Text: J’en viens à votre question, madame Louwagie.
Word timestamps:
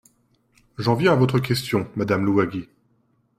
J’en 0.79 0.95
viens 0.95 1.11
à 1.13 1.15
votre 1.15 1.37
question, 1.37 1.87
madame 1.95 2.25
Louwagie. 2.25 2.67